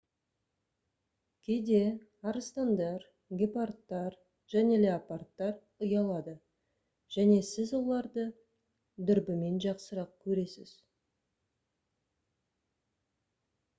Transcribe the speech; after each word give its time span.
кейде 1.47 1.79
арыстандар 2.29 3.03
гепардтар 3.41 4.15
және 4.53 4.79
леопардтар 4.85 5.51
ұялады 5.87 6.33
және 7.17 7.35
сіз 7.51 7.73
оларды 7.81 8.25
дүрбімен 9.11 9.59
жақсырақ 9.67 10.15
көресіз 10.25 10.73